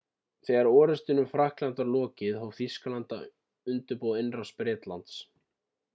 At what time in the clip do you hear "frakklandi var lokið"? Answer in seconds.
1.33-2.39